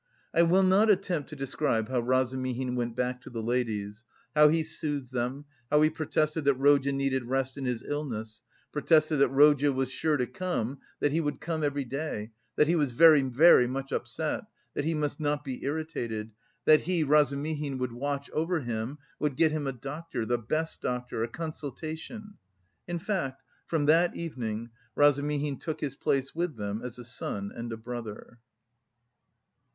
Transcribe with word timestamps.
I 0.33 0.41
will 0.41 0.63
not 0.63 0.89
attempt 0.89 1.29
to 1.29 1.35
describe 1.35 1.87
how 1.89 1.99
Razumihin 1.99 2.75
went 2.75 2.95
back 2.95 3.21
to 3.21 3.29
the 3.29 3.43
ladies, 3.43 4.03
how 4.35 4.47
he 4.47 4.63
soothed 4.63 5.11
them, 5.13 5.45
how 5.69 5.79
he 5.83 5.91
protested 5.91 6.43
that 6.45 6.55
Rodya 6.57 6.91
needed 6.91 7.25
rest 7.25 7.55
in 7.55 7.65
his 7.65 7.83
illness, 7.83 8.41
protested 8.71 9.17
that 9.17 9.29
Rodya 9.29 9.71
was 9.71 9.91
sure 9.91 10.17
to 10.17 10.25
come, 10.25 10.79
that 11.01 11.11
he 11.11 11.21
would 11.21 11.39
come 11.39 11.63
every 11.63 11.85
day, 11.85 12.31
that 12.55 12.67
he 12.67 12.75
was 12.75 12.93
very, 12.93 13.21
very 13.21 13.67
much 13.67 13.91
upset, 13.91 14.45
that 14.73 14.85
he 14.85 14.95
must 14.95 15.19
not 15.19 15.43
be 15.43 15.63
irritated, 15.63 16.31
that 16.65 16.81
he, 16.81 17.03
Razumihin, 17.03 17.77
would 17.77 17.91
watch 17.93 18.27
over 18.31 18.61
him, 18.61 18.97
would 19.19 19.35
get 19.37 19.51
him 19.51 19.67
a 19.67 19.71
doctor, 19.71 20.25
the 20.25 20.39
best 20.39 20.81
doctor, 20.81 21.21
a 21.21 21.27
consultation.... 21.27 22.39
In 22.87 22.97
fact 22.97 23.43
from 23.67 23.85
that 23.85 24.15
evening 24.15 24.71
Razumihin 24.95 25.59
took 25.59 25.79
his 25.79 25.95
place 25.95 26.33
with 26.33 26.55
them 26.57 26.81
as 26.83 26.97
a 26.97 27.05
son 27.05 27.51
and 27.55 27.71
a 27.71 27.77
brother. 27.77 28.39